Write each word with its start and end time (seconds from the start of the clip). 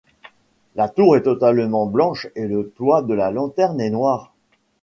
La 0.73 0.89
tour 0.89 1.15
est 1.15 1.21
totalement 1.21 1.85
blanche 1.85 2.27
et 2.35 2.47
le 2.47 2.71
toit 2.75 3.03
de 3.03 3.13
la 3.13 3.29
lanterne 3.29 3.79
est 3.79 3.91
noir. 3.91 4.33